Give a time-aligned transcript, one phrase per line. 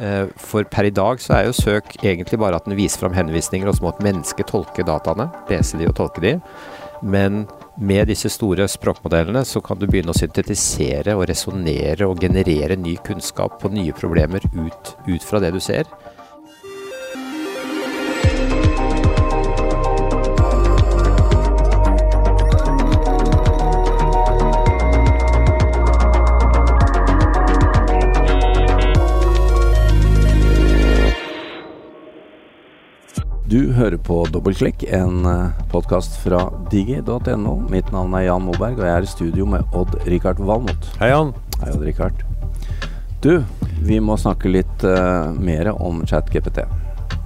[0.00, 3.16] Eh, for per i dag så er jo søk egentlig bare at den viser fram
[3.16, 5.30] henvisninger, og så må et menneske tolke dataene.
[5.50, 6.34] Lese de og tolke de.
[7.02, 7.44] Men
[7.76, 12.96] med disse store språkmodellene så kan du begynne å syntetisere og resonnere og generere ny
[13.04, 15.88] kunnskap på nye problemer ut, ut fra det du ser.
[33.76, 35.26] Hører på Dobbeltklikk, en
[35.68, 37.56] podkast fra digi.no.
[37.68, 40.88] Mitt navn er Jan Moberg, og jeg er i studio med Odd-Rikard Valmot.
[41.00, 41.34] Hei, Jan.
[41.60, 42.22] Hei, Odd-Rikard.
[43.20, 43.42] Du,
[43.84, 46.62] vi må snakke litt uh, mer om ChatGPT.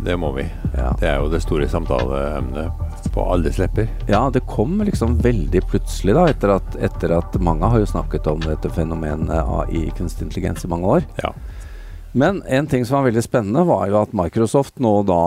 [0.02, 0.46] Det må vi.
[0.74, 0.88] Ja.
[0.98, 3.86] Det er jo det store samtaleemnet på alles lepper.
[4.10, 8.26] Ja, det kom liksom veldig plutselig, da, etter at, etter at mange har jo snakket
[8.32, 11.06] om dette fenomenet AI, kunstig intelligens, i mange år.
[11.22, 11.30] Ja.
[12.10, 15.22] Men en ting som var veldig spennende, var jo at Microsoft nå da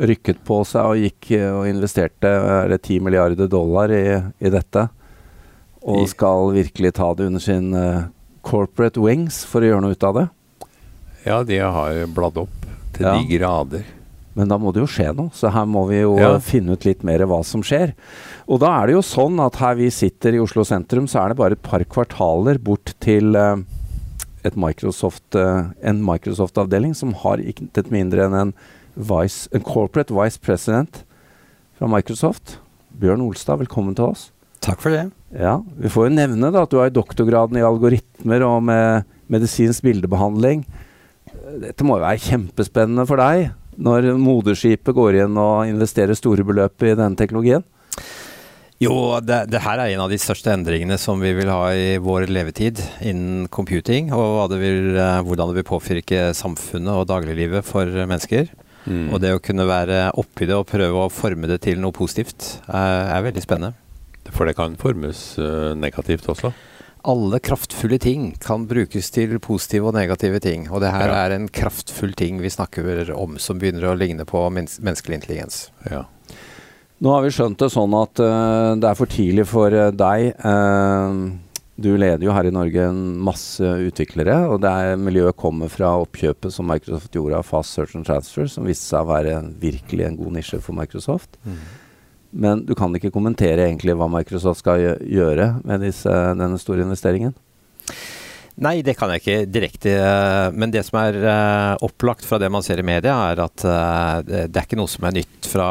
[0.00, 4.04] rykket på seg og gikk og investerte er det 10 milliarder dollar i,
[4.40, 4.86] i dette.
[5.82, 8.08] Og skal virkelig ta det under sin uh,
[8.44, 10.26] corporate wings for å gjøre noe ut av det.
[11.24, 13.14] Ja, de har bladd opp til Ja.
[13.16, 13.84] de grader.
[14.36, 16.34] Men da må det jo skje noe, så her må vi jo Ja.
[16.36, 17.94] eh, finne ut litt mer hva som skjer.
[18.48, 21.28] Og da er det jo sånn at her vi sitter i Oslo sentrum, så er
[21.32, 23.56] det bare et par kvartaler bort til eh,
[24.44, 28.54] et Microsoft, eh, en Microsoft-avdeling som har intet mindre enn en,
[29.00, 31.02] vice, en corporate vice president
[31.78, 32.58] fra Microsoft.
[33.00, 34.28] Bjørn Olstad, velkommen til oss.
[34.60, 35.08] Takk for det.
[35.32, 39.86] Ja, Vi får jo nevne da at du har doktorgraden i algoritmer og med medisinsk
[39.86, 40.64] bildebehandling.
[41.62, 46.82] Dette må jo være kjempespennende for deg når moderskipet går inn og investerer store beløp
[46.84, 47.64] i denne teknologien?
[48.80, 51.98] Jo, det, det her er en av de største endringene som vi vil ha i
[52.00, 57.66] vår levetid innen computing, og det vil, eh, hvordan det vil påvirke samfunnet og dagliglivet
[57.66, 58.48] for mennesker.
[58.86, 59.10] Mm.
[59.12, 62.60] Og det å kunne være oppi det og prøve å forme det til noe positivt,
[62.68, 63.76] er, er veldig spennende.
[64.30, 66.52] For det kan formes eh, negativt også.
[67.10, 71.24] Alle kraftfulle ting kan brukes til positive og negative ting, og det her Ja.
[71.24, 75.70] er en kraftfull ting vi snakker om som begynner å ligne på mennes menneskelig intelligens.
[75.90, 76.04] Ja.
[77.00, 80.34] Nå har vi skjønt det sånn at uh, det er for tidlig for uh, deg.
[81.80, 85.94] Du leder jo her i Norge en masse utviklere, og det er, miljøet kommer fra
[86.02, 90.04] oppkjøpet som Microsoft gjorde av Fast Search and Transfer, som viste seg å være virkelig
[90.06, 91.38] en god nisje for Microsoft.
[92.30, 97.32] Men du kan ikke kommentere egentlig hva Microsoft skal gjøre med disse, denne store investeringen?
[98.60, 99.92] Nei, det kan jeg ikke direkte.
[99.96, 103.64] eh, Men det som er eh, opplagt fra det man ser i media, er at
[103.64, 105.68] eh, det er ikke noe som er nytt fra,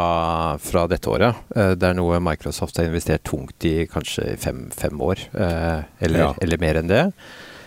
[0.58, 1.44] fra dette året.
[1.54, 6.34] Det er noe Microsoft har investert tungt i kanskje fem, fem år, eller, Ja.
[6.42, 7.04] eller mer enn det.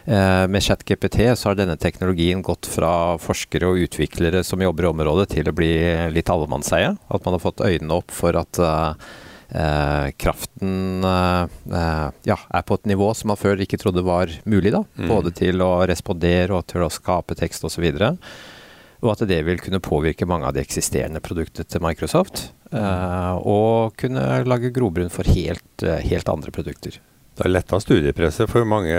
[0.05, 5.29] Med ChatGPT så har denne teknologien gått fra forskere og utviklere som jobber i området,
[5.37, 5.71] til å bli
[6.11, 6.97] litt allemannseie.
[7.09, 8.59] At man har fått øynene opp for at
[10.19, 11.43] kraften eh,
[11.73, 14.73] eh, ja, er på et nivå som man før ikke trodde var mulig.
[14.73, 15.09] da, Mm.
[15.09, 17.85] Både til å respondere og til å skape tekst osv.
[18.01, 18.19] Og,
[19.03, 22.53] og at det vil kunne påvirke mange av de eksisterende produktene til Microsoft.
[22.73, 26.97] eh, og kunne lage grobunn for helt, eh, helt andre produkter.
[27.37, 28.93] Det har letta studiepresset for mange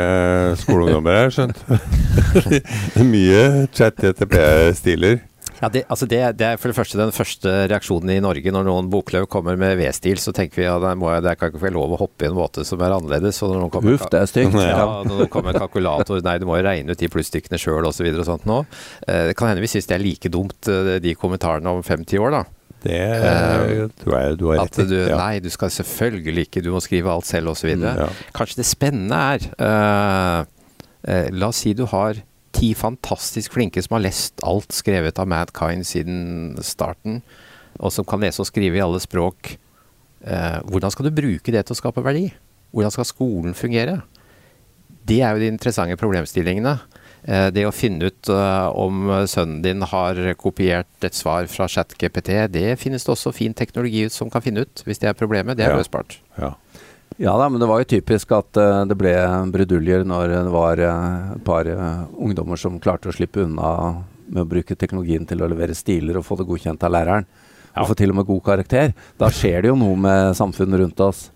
[0.57, 1.59] skoleungdommer, har jeg skjønt.
[3.13, 5.19] Mye chat-TTP-stiler.
[5.63, 8.65] Ja, det, altså det, det er for det første den første reaksjonen i Norge når
[8.67, 10.19] noen bokløv kommer med V-stil.
[10.19, 12.29] Så tenker vi ja, det må jeg, der kan ikke være lov å hoppe i
[12.29, 13.39] en måte som er annerledes.
[13.45, 14.57] Og når noen kommer, Uff, det er stygt.
[14.73, 18.09] Ja, når noen kommer kalkulator Nei, du må jo regne ut de plusstykkene sjøl osv.
[18.11, 18.59] og sånt nå.
[19.07, 22.19] Eh, Det kan hende vi syns det er like dumt, eh, de kommentarene om 50
[22.19, 22.43] år, da.
[22.83, 24.87] Det Eh, tror jeg du har rett i.
[24.89, 25.15] du Ja.
[25.15, 27.71] Nei, du skal selvfølgelig ikke, du må skrive alt selv osv.
[27.79, 28.09] Mm, ja.
[28.35, 30.45] Kanskje det spennende er eh,
[31.07, 32.19] eh, La oss si du har
[32.53, 37.21] ti fantastisk flinke som har lest alt skrevet av Madkind siden starten,
[37.81, 39.55] og som kan lese og skrive i alle språk.
[40.23, 42.27] Eh, hvordan skal du bruke det til å skape verdi?
[42.73, 44.01] Hvordan skal skolen fungere?
[45.03, 46.77] Det er jo de interessante problemstillingene.
[47.23, 52.35] Eh, det å finne ut eh, om sønnen din har kopiert et svar fra ChatGPT,
[52.53, 55.57] det finnes det også fin teknologi som kan finne ut, hvis det er problemet.
[55.57, 56.19] Det er løsbart.
[56.37, 56.53] Ja.
[56.53, 56.62] Ja
[57.17, 59.13] da, men det var jo typisk at uh, det ble
[59.53, 64.45] bruduljer når det var eh, et par uh, ungdommer som klarte å slippe unna med
[64.45, 67.27] å bruke teknologien til å levere stiler og få det godkjent av læreren.
[67.73, 67.83] Ja.
[67.83, 68.93] Og få til og med god karakter.
[69.19, 71.27] Da skjer det jo noe med samfunnet rundt oss.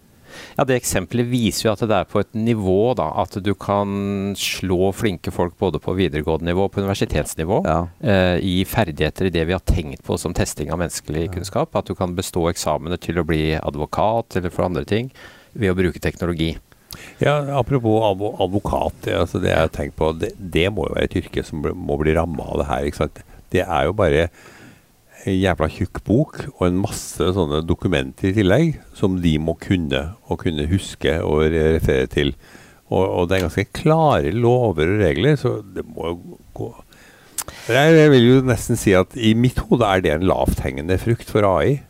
[0.57, 4.35] Ja, Det eksempelet viser jo at det er på et nivå da, at du kan
[4.37, 7.79] slå flinke folk både på videregående nivå og på universitetsnivå Ja.
[8.01, 11.75] eh, i ferdigheter i det vi har tenkt på som testing av menneskelig kunnskap.
[11.75, 15.11] At du kan bestå eksamene til å bli advokat eller for andre ting
[15.53, 16.55] ved å bruke teknologi.
[17.21, 19.09] Ja, Apropos advo advokat.
[19.13, 21.97] Altså det jeg har tenkt på, det, det må jo være et yrke som må
[22.01, 22.87] bli ramma av det her.
[22.87, 23.23] ikke sant?
[23.53, 24.27] Det er jo bare
[25.27, 30.03] en jævla tjukk bok og en masse sånne dokumenter i tillegg som de må kunne,
[30.27, 32.35] og kunne huske og referere til.
[32.87, 36.73] Og, og det er ganske klare lover og regler, så det må jo gå
[37.67, 41.43] jeg vil jo nesten si at i mitt hode er det en lavthengende frukt for
[41.47, 41.81] AI.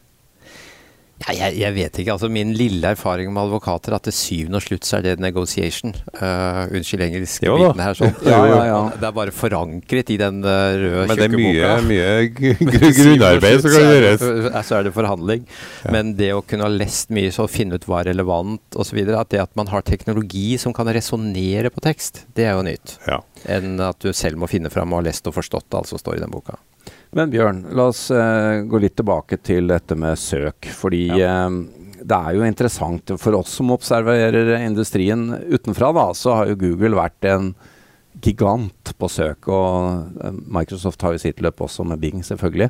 [1.25, 2.13] Ja, jeg, jeg, vet ikke.
[2.13, 5.15] altså Min lille erfaring med advokater er at til syvende og slutt så er det
[5.23, 5.95] negotiation.
[6.13, 7.97] Uh, unnskyld engelsk-biten her.
[7.97, 8.13] sånn.
[8.31, 8.77] ja, ja, ja.
[8.93, 12.11] Det er bare forankret i den uh, røde, Men det er mye, mye
[12.99, 14.21] grunnarbeid som kan gjøres.
[14.21, 15.49] Så, så er det forhandling.
[15.89, 19.01] Men det å kunne ha lest mye så finne ut hva er relevant osv.
[19.17, 22.99] At det at man har teknologi som kan resonnere på tekst, det er jo nytt.
[23.49, 26.21] Enn at du selv må finne fram og ha lest og forstått alt som står
[26.21, 26.61] i den boka.
[27.15, 30.67] Men Bjørn, la oss eh, gå litt tilbake til dette med søk.
[30.75, 31.49] Fordi eh,
[32.03, 36.99] det er jo interessant for oss som observerer industrien utenfra, da, så har jo Google
[36.99, 37.51] vært en
[38.27, 39.47] gigant på søk.
[39.51, 42.69] Og eh, Microsoft har jo sitt løp også med Bing, selvfølgelig.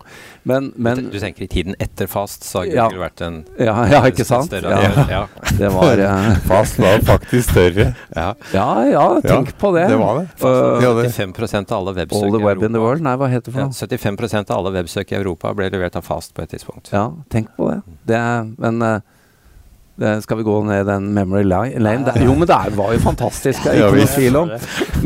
[0.50, 2.88] Men, men du tenker i tiden etter Fast, så har Ja.
[2.88, 4.52] Google vært en ja, ja, ikke sant?
[4.52, 4.76] større
[5.10, 5.24] Ja,
[5.60, 7.90] det var eh, Fast var faktisk større.
[8.16, 8.30] Ja.
[8.54, 9.88] Ja, ja, tenk på det.
[9.92, 10.28] Det var det.
[10.44, 13.04] Uh, hadde- 75 av alle websøk All the i web in the world?
[13.06, 14.08] Nei, hva heter det for ja, noe?
[14.08, 16.92] 75 av alle websøk i Europa ble levert av Fast på et tidspunkt.
[16.94, 17.82] Ja, tenk på det.
[18.10, 18.24] det
[18.58, 19.00] men eh,
[19.98, 22.06] det, skal vi gå ned den memory lane?
[22.06, 23.64] Det, jo, men det er, var jo fantastisk.
[23.66, 24.52] Det er ikke noe tvil om.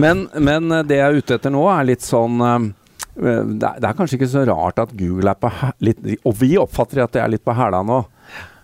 [0.03, 2.69] Men, men eh, det jeg er ute etter nå, er litt sånn eh,
[3.11, 5.49] det er, det er kanskje ikke så rart at Google er på
[5.83, 8.01] litt Og vi oppfatter at det er litt på hæla nå.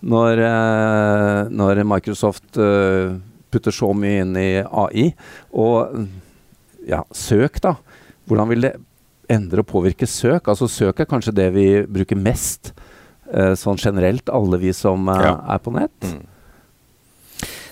[0.08, 3.16] Når, eh, når Microsoft eh,
[3.52, 5.08] putter så mye inn i AI.
[5.56, 6.04] Og
[6.88, 7.78] ja, søk, da.
[8.28, 8.76] Hvordan vil det
[9.32, 10.48] endre og påvirke søk?
[10.48, 12.94] Altså Søk er kanskje det vi bruker mest eh,
[13.60, 15.36] sånn generelt, alle vi som eh, Ja.
[15.56, 16.00] er på nett.
[16.02, 16.26] Mm.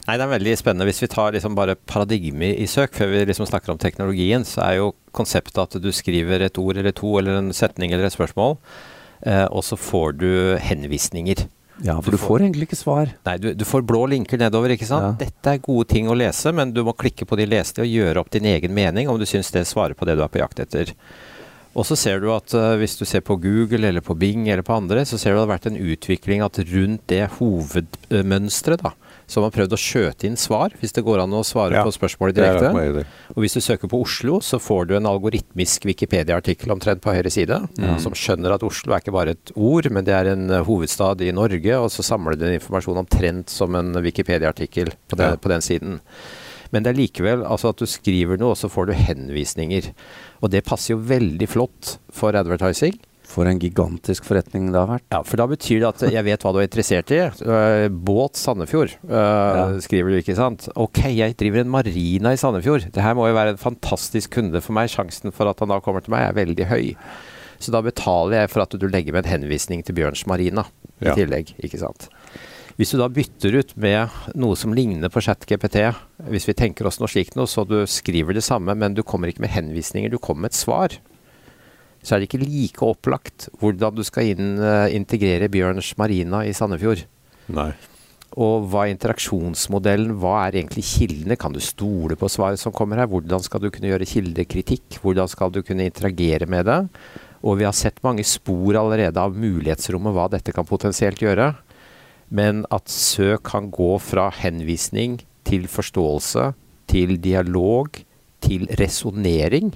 [0.05, 0.85] Nei, det er veldig spennende.
[0.85, 4.61] Hvis vi tar liksom bare paradigme i søk, før vi liksom snakker om teknologien, så
[4.67, 8.13] er jo konseptet at du skriver et ord eller to, eller en setning eller et
[8.13, 8.57] spørsmål,
[9.25, 10.29] eh, og så får du
[10.61, 11.47] henvisninger.
[11.83, 13.09] Ja, for Du du får egentlig ikke svar.
[13.25, 15.17] Nei, du, du får blå linker nedover, ikke sant.
[15.19, 15.25] Ja.
[15.25, 18.21] Dette er gode ting å lese, men du må klikke på de leste og gjøre
[18.21, 20.61] opp din egen mening om du syns det svarer på det du er på jakt
[20.63, 20.93] etter.
[21.75, 24.63] Og så ser du at uh, hvis du ser på Google eller på Bing eller
[24.63, 28.83] på andre, så ser du at det har vært en utvikling at rundt det hovedmønsteret,
[28.85, 28.93] da,
[29.27, 31.83] så har man prøvd å skjøte inn svar, hvis det går an å svare Ja,
[31.83, 33.03] på spørsmålet direkte.
[33.33, 37.31] Og hvis du søker på Oslo, så får du en algoritmisk Wikipedia-artikkel omtrent på høyre
[37.33, 37.99] side, Mm.
[37.99, 41.21] som skjønner at Oslo er ikke bare et ord, men det er en eh, hovedstad
[41.25, 45.35] i Norge, og så samler den informasjon omtrent som en Wikipedia-artikkel på, Ja.
[45.35, 45.99] på den siden.
[46.73, 49.91] Men det er likevel altså at du skriver noe, og så får du henvisninger.
[50.41, 52.95] Og det passer jo veldig flott for advertising.
[53.25, 55.05] For en gigantisk forretning det har vært.
[55.11, 57.17] Ja, for da betyr det at jeg vet hva du er interessert i.
[57.25, 60.67] Eh, båt Sandefjord, eh, skriver du, ikke sant.
[60.77, 62.85] Ok, jeg driver en marina i Sandefjord.
[62.93, 64.93] Det her må jo være en fantastisk kunde for meg.
[64.93, 66.93] Sjansen for at han da kommer til meg er veldig høy.
[67.57, 70.67] Så da betaler jeg for at du legger med en henvisning til Bjørns marina
[71.01, 71.15] i Ja.
[71.17, 72.09] tillegg, ikke sant.
[72.75, 75.79] Hvis du da bytter ut med noe som ligner på ChatGPT,
[76.27, 79.31] hvis vi tenker oss noe slikt noe, så du skriver det samme, men du kommer
[79.31, 80.97] ikke med henvisninger, du kommer med et svar
[82.05, 86.53] så er det ikke like opplagt hvordan du skal inn, eh, integrere Bjørns marina i
[86.53, 87.03] Sandefjord.
[87.55, 87.71] Nei.
[88.35, 91.37] Og hva er interaksjonsmodellen, hva er egentlig kildene?
[91.39, 93.09] Kan du stole på svaret som kommer her?
[93.09, 94.99] Hvordan skal du kunne gjøre kildekritikk?
[95.01, 96.81] Hvordan skal du kunne interagere med det?
[97.45, 101.53] Og vi har sett mange spor allerede av mulighetsrommet, hva dette kan potensielt gjøre.
[102.29, 106.53] Men at søk kan gå fra henvisning til forståelse,
[106.89, 108.01] til dialog,
[108.41, 109.73] til resonnering.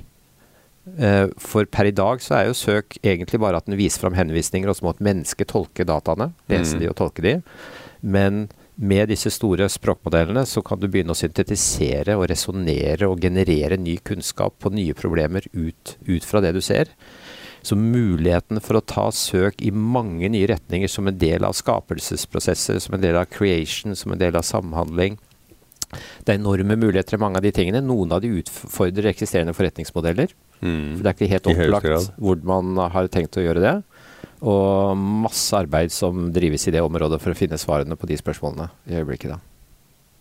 [0.97, 4.17] Eh, For per i dag så er jo søk egentlig bare at den viser fram
[4.17, 6.31] henvisninger, og så må et menneske tolke dataene.
[6.49, 6.79] Lese Mm.
[6.79, 7.41] de og tolke de.
[8.01, 13.77] Men med disse store språkmodellene så kan du begynne å syntetisere og resonnere og generere
[13.77, 16.87] ny kunnskap på nye problemer ut, ut fra det du ser.
[17.69, 22.79] Så muligheten for å ta søk i mange nye retninger som en del av skapelsesprosesser,
[22.81, 25.19] som en del av creation, som en del av samhandling
[25.89, 27.81] Det er enorme muligheter i mange av de tingene.
[27.81, 30.33] Noen av de utfordrer eksisterende forretningsmodeller.
[30.61, 30.97] Mm.
[30.97, 33.75] For det er ikke helt opplagt hvor man har tenkt å gjøre det.
[34.45, 38.69] Og masse arbeid som drives i det området for å finne svarene på de spørsmålene
[38.85, 39.33] i øyeblikket.
[39.33, 39.48] da.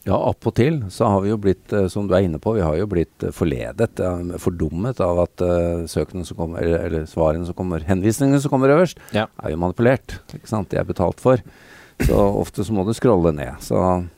[0.07, 2.55] Ja, opp og til så har vi jo blitt, eh, som du er inne på,
[2.57, 3.99] vi har jo blitt eh, forledet,
[4.41, 8.73] fordummet av at eh, søkene som kommer, eller, eller svarene som kommer, henvisningene som kommer
[8.77, 9.27] øverst, Ja.
[9.43, 10.21] er jo manipulert.
[10.33, 10.71] Ikke sant?
[10.71, 11.43] De er betalt for.
[11.99, 13.57] Så ofte så må du scrolle ned.
[13.61, 13.75] Så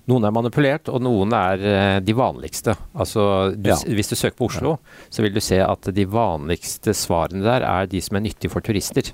[0.06, 2.74] Noen er manipulert, og noen er de vanligste.
[2.94, 3.24] Altså,
[3.56, 3.76] du, Ja.
[3.88, 4.74] Hvis du søker på Oslo,
[5.08, 8.60] så vil du se at de vanligste svarene der er de som er nyttige for
[8.60, 9.08] turister.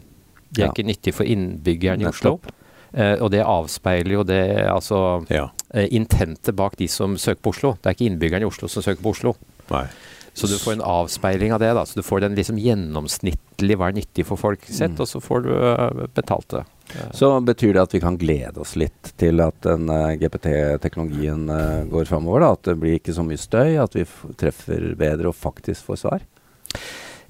[0.50, 0.72] De er Ja.
[0.74, 2.40] ikke nyttige for innbyggerne i Oslo.
[2.42, 2.52] Nettopp.
[2.94, 5.50] Eh, og det avspeiler jo det altså Ja.
[5.74, 7.72] eh, intentet bak de som søker på Oslo.
[7.82, 9.36] Det er ikke innbyggerne i Oslo som søker på Oslo.
[9.70, 9.86] Nei.
[10.36, 11.72] Så du får en avspeiling av det.
[11.74, 15.00] da, så Du får den liksom gjennomsnittlig hva er nyttig for folk sett, Mm.
[15.00, 16.64] og så får du eh, betalt det.
[17.12, 21.84] Så betyr det at vi kan glede oss litt til at den uh, GPT-teknologien uh,
[21.90, 22.44] går framover?
[22.52, 24.04] At det blir ikke så mye støy, at vi
[24.38, 26.20] treffer bedre og faktisk får svar?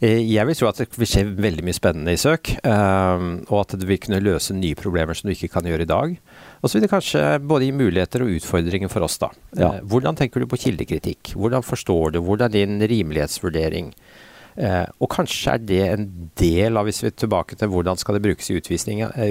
[0.03, 3.61] Eh, Jeg vil tro at det vil skje veldig mye spennende i søk, eh, og
[3.63, 6.19] at det vil kunne løse nye problemer som du ikke kan gjøre i dag.
[6.63, 9.31] Og så vil det kanskje både gi muligheter og utfordringer for oss, da.
[9.57, 9.71] Ja.
[9.77, 11.33] Eh, Hvordan tenker du på kildekritikk?
[11.35, 12.21] Hvordan forstår du?
[12.21, 13.93] Hvordan er din rimelighetsvurdering?
[14.59, 18.15] Eh, og kanskje er det en del av, hvis vi er tilbake til hvordan skal
[18.17, 18.57] det brukes i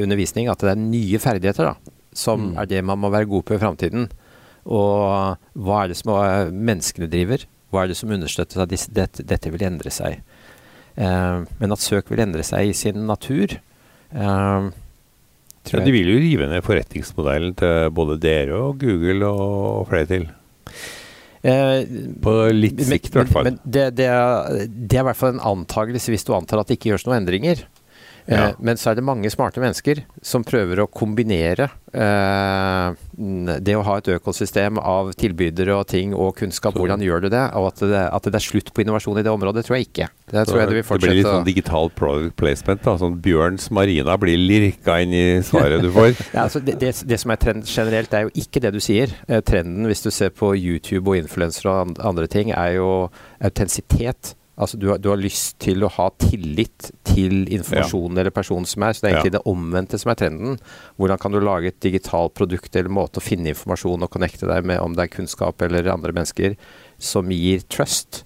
[0.02, 1.76] undervisning, at det er nye ferdigheter da,
[2.14, 2.58] som Mm.
[2.62, 4.10] er det man må være god på i framtiden.
[4.66, 6.14] Og hva er det som
[6.54, 7.46] menneskene driver?
[7.72, 10.22] Hva er det som understøtter at disse, dette, dette vil endre seg?
[10.96, 14.68] Eh, men at søk vil endre seg i sin natur eh,
[15.66, 20.08] tror Ja, de vil jo rive ned forretningsmodellen til både dere og Google og flere
[20.08, 20.28] til.
[21.46, 21.84] Eh,
[22.24, 23.50] På litt sikt, i hvert fall.
[23.50, 26.64] Men, men det, det, er, det er i hvert fall en antakelse hvis du antar
[26.64, 27.66] at det ikke gjøres noen endringer.
[28.28, 28.54] Eh, Ja.
[28.60, 32.96] Men så er det mange smarte mennesker som prøver å kombinere eh,
[33.62, 36.74] det å ha et økosystem av tilbydere og ting og kunnskap.
[36.76, 37.44] Hvordan gjør du det?
[37.56, 40.08] Og at det, at det er slutt på innovasjon i det området, tror jeg ikke.
[40.32, 42.82] Det tror jeg det det blir litt sånn digital product placement.
[42.84, 46.16] da, sånn Bjørns Marina blir lirka inn i svaret du får.
[46.36, 49.14] Ja, altså det, det, det som er trend generelt, er jo ikke det du sier.
[49.30, 52.90] Eh, trenden, hvis du ser på YouTube og influensere og andre ting, er jo
[53.40, 54.34] autentisitet.
[54.56, 58.86] Altså du har, du har lyst til å ha tillit til informasjonen eller personen som
[58.88, 58.96] er.
[58.96, 60.56] Så det er egentlig det omvendte som er trenden.
[60.96, 64.68] Hvordan kan du lage et digitalt produkt eller måte å finne informasjon og connecte deg
[64.68, 66.56] med, om det er kunnskap eller andre mennesker,
[67.02, 68.24] som gir trust.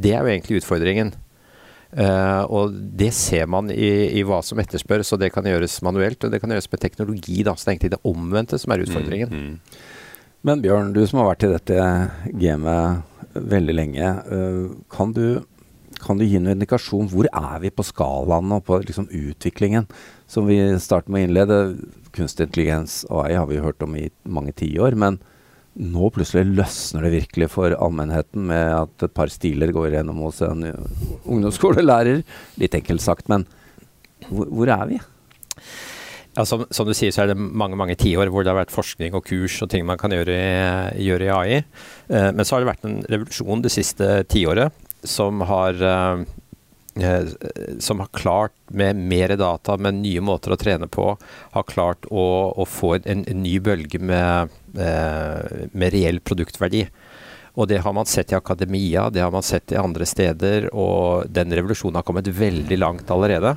[0.00, 1.12] Det er jo egentlig utfordringen.
[1.96, 6.24] Uh, og det ser man i, i hva som etterspørres, og det kan gjøres manuelt,
[6.24, 7.42] og det kan gjøres med teknologi.
[7.46, 7.54] Da.
[7.54, 9.32] Så det er egentlig det omvendte som er utfordringen.
[9.32, 9.84] Mm, mm.
[10.46, 11.86] Men Bjørn, du som har vært i dette
[12.42, 14.10] gamet veldig lenge.
[14.28, 15.40] uh, kan, du,
[16.06, 17.08] kan du gi noen indikasjon?
[17.10, 19.88] Hvor er vi på skalaen og på liksom utviklingen?
[20.30, 21.58] Som vi starter med å innlede.
[22.16, 24.96] Kunstig intelligens og AI har vi hørt om i mange tiår.
[24.98, 25.18] Men
[25.76, 30.40] nå plutselig løsner det virkelig for allmennheten med at et par stiler går gjennom hos
[30.46, 32.22] en ungdomsskolelærer.
[32.62, 33.44] Litt enkelt sagt, men
[34.30, 35.02] hvor, hvor er vi?
[36.36, 38.72] Ja, som, som du sier, så er det mange mange tiår hvor det har vært
[38.72, 40.34] forskning og kurs og ting man kan gjøre
[41.00, 41.60] gjøre i AI.
[42.12, 46.22] Eh, men så har det vært en revolusjon det siste tiåret som har eh,
[47.02, 47.28] eh,
[47.78, 51.10] som har klart, med mer data, med nye måter å trene på,
[51.56, 56.86] har klart å, å få en, en ny bølge med, eh, med reell produktverdi.
[57.56, 61.30] Og det har man sett i akademia, det har man sett i andre steder, og
[61.32, 63.54] den revolusjonen har kommet veldig langt allerede.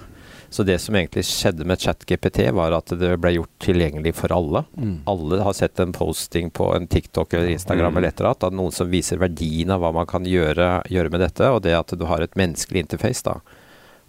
[0.50, 4.63] Så det som egentlig skjedde med ChatGPT, var at det ble gjort tilgjengelig for alle.
[5.06, 7.98] Alle har sett en posting på en TikTok eller Instagram Mm.
[7.98, 11.22] eller et eller annet, noen som viser verdien av hva man kan gjøre, gjøre med
[11.22, 13.39] dette, og det at du har et menneskelig interface, da.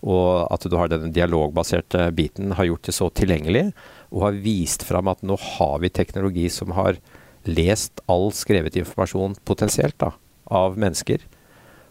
[0.03, 3.75] Og at du har den dialogbaserte biten, har gjort det så tilgjengelig,
[4.11, 6.97] og har vist fram at nå har vi teknologi som har
[7.45, 10.13] lest all skrevet informasjon potensielt da,
[10.47, 11.21] av mennesker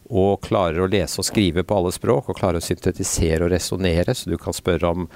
[0.09, 4.15] og klarer å lese og skrive på alle språk, og klarer å syntetisere og resonnere,
[4.17, 5.09] så du kan spørre om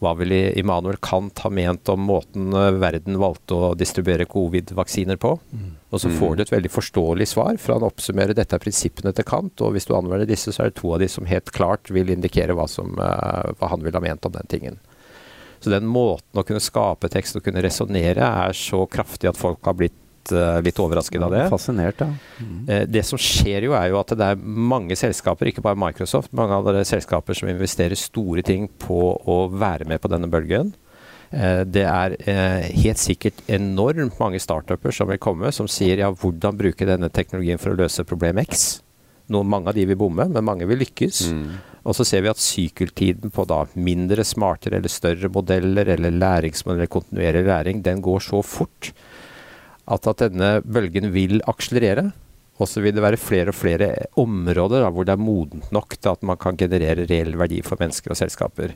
[0.00, 5.34] hva ville Immanuel Kant ha ment om måten eh, verden valgte å distribuere covid-vaksiner på?
[5.90, 9.26] Og så får du et veldig forståelig svar, for han oppsummerer dette er prinsippene til
[9.28, 11.92] Kant, og hvis du anvender disse, så er det to av de som helt klart
[11.92, 14.80] vil indikere hva, som, eh, hva han ville ha ment om den tingen.
[15.60, 19.60] Så den måten å kunne skape tekst og kunne resonnere er så kraftig at folk
[19.68, 19.98] har blitt
[20.32, 21.46] eh, litt overrasket av det.
[21.52, 22.10] Fascinert, ja.
[22.68, 26.32] Eh, Det som skjer jo er jo at det er mange selskaper, ikke bare Microsoft,
[26.32, 30.74] mange andre selskaper som investerer store ting på å være med på denne bølgen.
[31.30, 32.16] Eh, Det er
[32.70, 37.58] helt sikkert enormt mange startuper som vil komme, som sier ja, hvordan bruke denne teknologien
[37.58, 38.82] for å løse problem X.
[39.30, 41.28] Noen, mange av de vil bomme, men mange vil lykkes.
[41.30, 41.50] Mm.
[41.86, 46.90] Og så ser vi at sykkeltiden på da mindre, smartere eller større modeller eller læringsmodeller,
[46.92, 48.90] kontinuerlig læring, den går så fort
[49.90, 52.10] at, at denne bølgen vil akselerere.
[52.60, 53.88] Og så vil det være flere og flere
[54.20, 57.80] områder da, hvor det er modent nok til at man kan generere reell verdi for
[57.80, 58.74] mennesker og selskaper.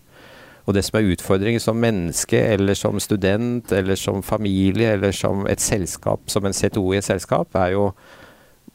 [0.65, 5.45] Og det som er utfordringen som menneske, eller som student, eller som familie, eller som
[5.51, 7.91] et selskap, som en CTO i et selskap, er jo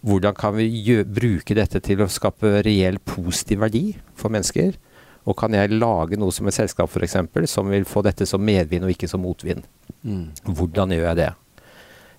[0.06, 3.84] hvordan kan vi gjø bruke dette til å skape reell positiv verdi
[4.16, 4.78] for mennesker?
[5.28, 7.18] Og kan jeg lage noe som et selskap f.eks.
[7.52, 9.66] som vil få dette som medvind og ikke som motvind?
[10.06, 10.30] Mm.
[10.46, 11.32] Hvordan gjør jeg det?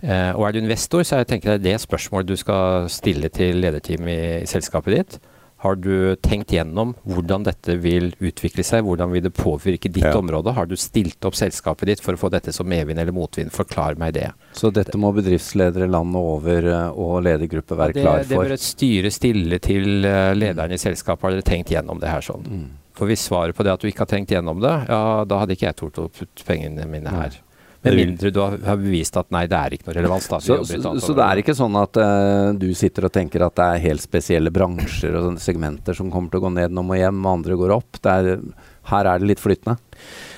[0.02, 3.28] Eh, og er du investor, så jeg tenker jeg det er spørsmålet du skal stille
[3.32, 5.18] til lederteamet i, i selskapet ditt.
[5.60, 8.80] Har du tenkt gjennom hvordan dette vil utvikle seg?
[8.86, 10.14] Hvordan vil det påvirke ditt Ja.
[10.16, 10.54] område?
[10.56, 13.52] Har du stilt opp selskapet ditt for å få dette som medvind eller motvind?
[13.52, 14.30] Forklar meg det.
[14.56, 18.64] Så dette må bedriftsledere landet over eh, og ledergruppe være det, klar det bør et
[18.64, 21.28] styre stille til eh, lederen i selskapet.
[21.28, 22.48] Har dere tenkt gjennom det her sånn?
[22.48, 22.64] Mm.
[22.96, 25.54] For hvis svaret på det at du ikke har tenkt gjennom det, ja, da hadde
[25.56, 27.36] ikke jeg tort å putte pengene mine her.
[27.82, 30.26] Vil- mindre du har, bevist at nei, det er ikke noe relevans.
[30.28, 30.40] Da.
[30.44, 33.68] Så, så, så det er ikke sånn at uh, du sitter og tenker at det
[33.68, 37.22] er helt spesielle bransjer og segmenter som kommer til å gå ned nå og hjem,
[37.30, 38.00] andre går opp.
[38.04, 38.42] Det er,
[38.90, 39.78] her er det litt flytende.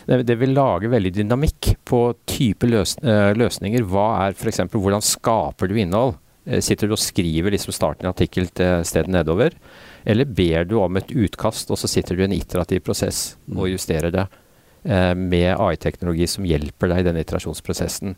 [0.07, 3.89] det, det vil lage veldig dynamikk på type løs, uh, løsninger.
[3.91, 4.63] Hva er f.eks.
[4.71, 6.21] hvordan skaper du innhold?
[6.45, 9.55] Eh, sitter du og skriver liksom starten i en artikkel til stedet nedover?
[10.07, 13.71] Eller ber du om et utkast, og så sitter du i en iterativ prosess og
[13.71, 14.27] justerer det
[14.83, 18.17] med AI-teknologi som hjelper deg i den iterasjonsprosessen?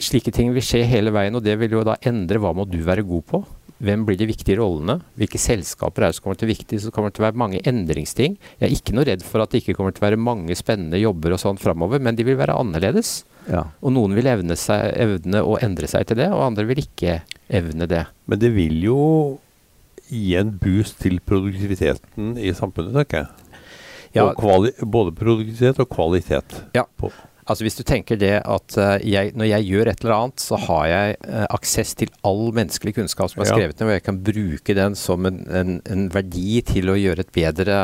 [0.00, 2.78] Slike ting vil skje hele veien, og det vil jo da endre hva må du
[2.84, 3.40] være god på?
[3.80, 4.98] Hvem blir de viktige rollene?
[5.16, 6.82] Hvilke selskaper er det som kommer til å være viktige?
[6.84, 8.36] Så kommer det til å være mange endringsting.
[8.60, 11.00] Jeg er ikke noe redd for at det ikke kommer til å være mange spennende
[11.00, 13.22] jobber og sånn framover, men de vil være annerledes.
[13.48, 13.64] Ja.
[13.80, 17.22] Og noen vil evne, seg, evne å endre seg til det, og andre vil ikke
[17.48, 18.04] evne det.
[18.28, 19.00] Men det vil jo
[20.10, 23.49] gi en boost til produktiviteten i samfunnet, tenker jeg.
[24.14, 24.28] Ja.
[24.34, 26.62] Både produktivitet og kvalitet.
[26.74, 26.86] Ja.
[26.98, 27.12] På.
[27.50, 30.58] Altså Hvis du tenker det at eh, jeg, når jeg gjør et eller annet, så
[30.68, 34.20] har jeg eh, aksess til all menneskelig kunnskap som er skrevet ned, og jeg kan
[34.28, 37.78] bruke den som en, en, en verdi til å gjøre et bedre,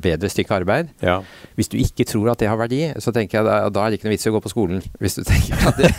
[0.00, 0.94] bedre stykke arbeid.
[1.04, 1.18] Ja.
[1.58, 4.00] Hvis du ikke tror at det har verdi, så tenker jeg da, da er det
[4.00, 4.80] ikke noe vits i å gå på skolen.
[5.02, 5.92] Hvis du tenker at det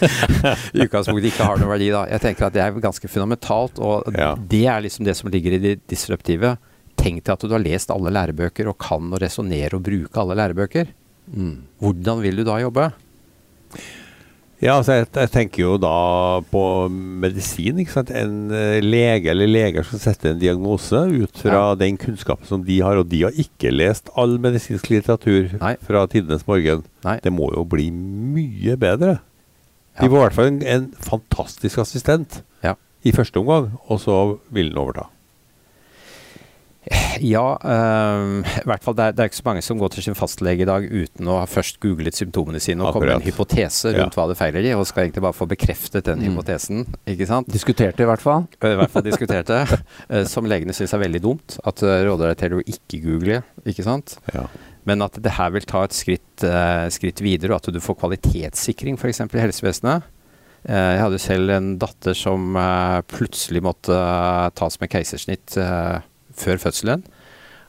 [0.73, 2.07] i utgangspunktet ikke har noen verdi, da.
[2.15, 4.33] Jeg tenker at det er ganske fundamentalt, og Ja.
[4.33, 6.55] det er liksom det som ligger i det disruptive.
[6.99, 10.35] Tenk deg at du har lest alle lærebøker og kan å resonnere og bruke alle
[10.37, 10.91] lærebøker.
[11.31, 11.55] Mm.
[11.81, 12.91] Hvordan vil du da jobbe?
[14.61, 15.91] Ja, altså jeg, jeg tenker jo da
[16.51, 17.79] på medisin.
[17.81, 18.11] ikke sant?
[18.13, 22.77] En eh, lege eller leger som setter en diagnose ut fra den kunnskapen som de
[22.85, 25.73] har, og de har ikke lest all medisinsk litteratur Nei.
[25.81, 26.83] fra tidenes morgen.
[27.07, 27.17] Nei.
[27.25, 29.15] Det må jo bli mye bedre.
[29.97, 32.75] De får i hvert fall en, en fantastisk assistent Ja.
[33.01, 34.19] i første omgang, og så
[34.53, 35.07] vil den overta.
[37.21, 40.03] Ja, øh, i hvert fall det er, det er ikke så mange som går til
[40.07, 43.25] sin fastlege i dag uten å ha først googlet symptomene sine og komme med en
[43.27, 44.17] hypotese rundt Ja.
[44.17, 46.31] hva det feiler de, og skal egentlig bare få bekreftet den Mm.
[46.31, 46.85] hypotesen.
[47.05, 47.47] ikke sant?
[47.53, 48.47] Diskuterte i hvert fall.
[48.63, 49.61] I hvert fall diskuterte,
[50.09, 51.59] eh, som legene syns er veldig dumt.
[51.63, 54.17] At uh, råder deg til å ikke google, ikke sant.
[54.33, 54.47] Ja.
[54.85, 57.99] Men at det her vil ta et skritt, uh, skritt videre, og at du får
[58.01, 59.21] kvalitetssikring f.eks.
[59.21, 60.03] i helsevesenet.
[60.61, 66.01] Uh, jeg hadde selv en datter som uh, plutselig måtte eh, tas med keisersnitt eh,
[66.41, 67.05] før fødselen.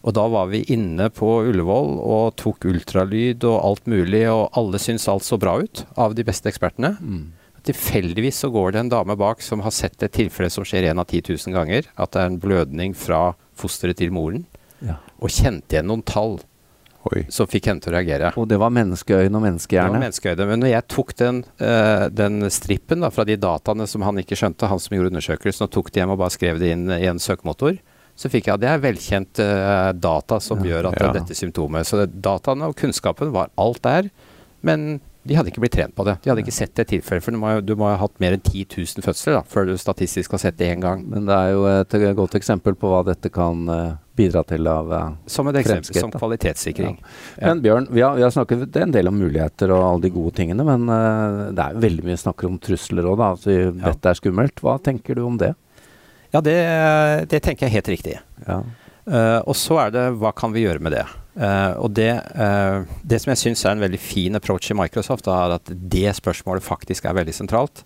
[0.03, 4.81] Og da var vi inne på Ullevål og tok ultralyd og alt mulig, og alle
[4.83, 6.97] syntes alt så bra ut, av de beste ekspertene.
[6.99, 7.23] Mm.
[7.63, 10.99] Tilfeldigvis så går det en dame bak som har sett et tilfelle som skjer én
[10.99, 11.87] av 10 000 ganger.
[11.95, 14.43] At det er en blødning fra fosteret til moren.
[14.83, 14.99] Ja.
[15.23, 16.41] Og kjente igjen noen tall
[17.11, 17.23] Oi.
[17.31, 18.33] som fikk henne til å reagere.
[18.39, 19.95] Og det var menneskeøyne og menneskehjerne?
[19.95, 20.49] Det var menneskeøyne.
[20.51, 24.39] Men når jeg tok den, eh, den strippen da, fra de dataene som han ikke
[24.39, 27.07] skjønte, han som gjorde undersøkelsen, og tok det hjem og bare skrev det inn i
[27.07, 27.79] en søkemotor,
[28.17, 30.71] så fikk jeg det er velkjent eh, data som Ja.
[30.77, 31.09] gjør at Ja.
[31.09, 31.87] er dette symptomet.
[31.89, 34.11] Så dataene og kunnskapen var alt der,
[34.63, 36.17] men de hadde ikke blitt trent på det.
[36.25, 38.43] De hadde ikke sett det tilfellet, for du må, du må ha hatt mer enn
[38.43, 41.05] 10 000 fødsler da, før du statistisk har sett det én gang.
[41.09, 44.91] Men det er jo et godt eksempel på hva dette kan eh, bidra til av
[44.93, 46.99] eh, Som et eksempel, som kvalitetssikring.
[47.39, 47.47] Ja.
[47.47, 50.35] Men Bjørn, vi har, vi har snakket en del om muligheter og alle de gode
[50.35, 53.31] tingene, men eh, det er jo veldig mye snakker om trusler òg, da.
[53.37, 54.59] Altså, Dette er skummelt.
[54.61, 55.55] Hva tenker du om det?
[56.33, 56.57] Ja, det,
[57.29, 58.15] det tenker jeg er helt riktig.
[58.47, 58.63] Ja.
[59.03, 61.05] Uh, og så er det hva kan vi gjøre med det?
[61.35, 65.27] Uh, og det, uh, det som jeg syns er en veldig fin approach i Microsoft,
[65.27, 67.83] da, er at det spørsmålet faktisk er veldig sentralt.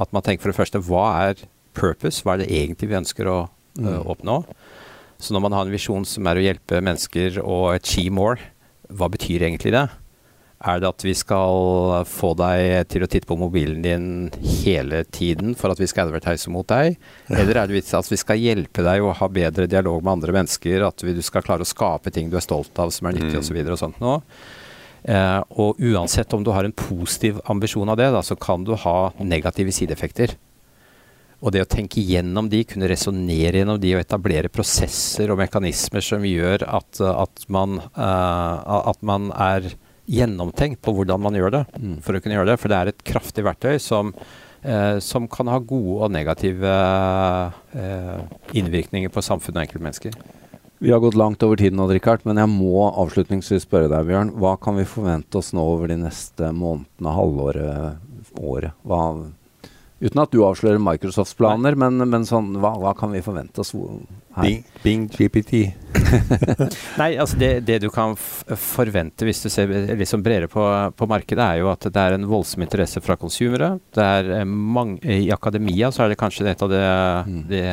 [0.00, 1.42] At man tenker for det første hva er
[1.76, 2.22] purpose?
[2.24, 3.40] Hva er det egentlig vi ønsker å
[3.78, 4.02] Mm.
[4.10, 4.34] oppnå?
[5.22, 8.40] Så når man har en visjon som er å hjelpe mennesker og achieve more,
[8.90, 9.84] hva betyr egentlig det?
[10.60, 14.08] Er det at vi skal få deg til å titte på mobilen din
[14.60, 16.98] hele tiden for at vi skal advertise mot deg?
[17.32, 20.84] Eller er det at vi skal hjelpe deg å ha bedre dialog med andre mennesker?
[20.84, 23.40] At du skal klare å skape ting du er stolt av som er nyttig Mm.
[23.40, 23.56] osv.
[23.56, 24.20] Og, og sånt nå.
[25.08, 28.74] Eh, og uansett om du har en positiv ambisjon av det, da, så kan du
[28.76, 30.36] ha negative sideeffekter.
[31.40, 36.04] Og det å tenke gjennom de, kunne resonnere gjennom de og etablere prosesser og mekanismer
[36.04, 39.72] som gjør at, at, man, eh, at man er
[40.10, 41.96] gjennomtenkt på hvordan man gjør det, Mm.
[42.02, 42.58] for å kunne gjøre det.
[42.60, 44.12] For det er et kraftig verktøy som,
[44.64, 46.66] eh, som kan ha gode og negative
[47.74, 48.20] eh,
[48.54, 50.14] innvirkninger på samfunnet og enkeltmennesker.
[50.80, 54.30] Vi har gått langt over tiden Richard, men jeg må avslutningsvis spørre deg, Bjørn.
[54.40, 57.98] Hva kan vi forvente oss nå over de neste månedene, halvåret,
[58.40, 58.72] året?
[58.86, 59.30] Hva,
[60.00, 63.74] Uten at du avslører Microsofts planer, men, men sånn, hva, hva, kan vi forvente oss
[63.76, 63.98] her?
[64.40, 65.74] Bing, Bing GPT.
[67.00, 69.68] Nei, altså det, det, du kan forvente hvis du ser
[70.00, 70.64] liksom bredere på,
[70.96, 73.74] på, markedet, er jo at det er en voldsom interesse fra konsumere.
[75.04, 76.86] I akademia så er det kanskje et av det,
[77.28, 77.42] mm.
[77.50, 77.64] det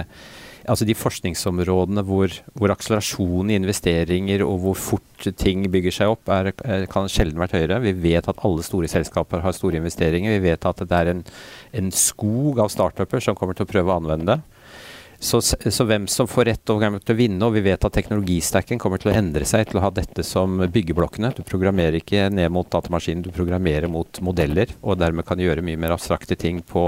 [0.68, 6.30] altså de forskningsområdene hvor, hvor akselerasjonen i investeringer og hvor fort ting bygger seg opp,
[6.32, 6.52] er,
[6.92, 7.80] kan sjelden vært høyere.
[7.86, 10.36] Vi vet at alle store selskaper har store investeringer.
[10.38, 11.24] Vi vet at det er en,
[11.82, 14.40] en skog av startuper som kommer til å prøve å anvende det.
[15.20, 18.78] Så, så, hvem som får rett og til å vinne, og vi vet at teknologistacken
[18.78, 21.32] kommer til å endre seg til å ha dette som byggeblokkene.
[21.34, 25.80] Du programmerer ikke ned mot datamaskinen, du programmerer mot modeller, og dermed kan gjøre mye
[25.82, 26.86] mer abstrakte ting på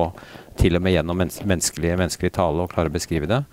[0.59, 3.43] til og med gjennom menneskelig, menneskelig tale og klare å beskrive det.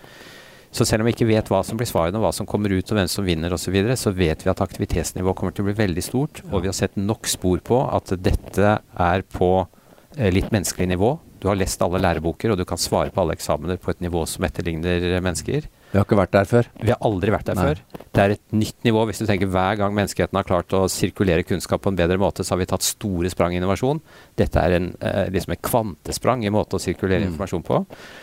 [0.76, 2.98] Så selv om vi ikke vet hva som blir svarene, hva som kommer ut og
[2.98, 5.76] hvem som vinner osv., så, videre, så vet vi at aktivitetsnivået kommer til å bli
[5.78, 6.42] veldig stort.
[6.50, 11.14] Og vi har sett nok spor på at dette er på eh, litt menneskelig nivå.
[11.40, 14.26] Du har lest alle læreboker, og du kan svare på alle eksamener på et nivå
[14.28, 15.70] som etterligner mennesker.
[15.96, 16.66] Vi har ikke vært der før?
[16.76, 17.62] Vi har aldri vært der Nei.
[17.70, 17.78] før.
[18.12, 19.06] Det er et nytt nivå.
[19.08, 22.44] Hvis du tenker hver gang menneskeheten har klart å sirkulere kunnskap på en bedre måte,
[22.44, 24.02] så har vi tatt store sprang i innovasjon.
[24.36, 27.30] Dette er en, eh, liksom et kvantesprang i måte å sirkulere mm.
[27.30, 27.78] informasjon på.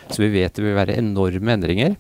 [0.06, 1.96] Så vi vet det vil være enorme endringer.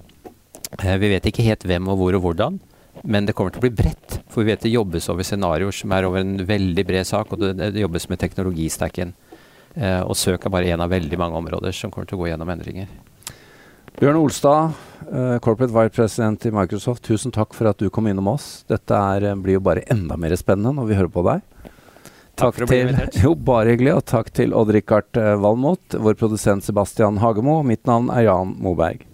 [0.77, 2.59] Eh, vi vet ikke helt hvem og hvor og hvordan.
[3.01, 4.19] Men det kommer til å bli bredt.
[4.29, 7.41] For vi vet det jobbes over scenarioer som er over en veldig bred sak, og
[7.41, 9.15] det, det jobbes med teknologistacken.
[9.73, 12.29] Eh, og søk er bare én av veldig mange områder som kommer til å gå
[12.29, 12.93] gjennom endringer.
[13.99, 14.73] Bjørn Olstad,
[15.11, 18.63] uh, corporate vice president i Microsoft, tusen takk for at du kom innom oss.
[18.69, 21.43] Dette er, eh, blir jo bare enda mer spennende når vi hører på deg.
[22.33, 23.19] Takk, takk invitert.
[23.23, 23.93] Jo, bare hyggelig.
[23.99, 27.61] Og takk til Odd-Rikard uh, Valmot, vår produsent Sebastian Hagemo.
[27.61, 29.05] Mitt navn er Jan Moberg.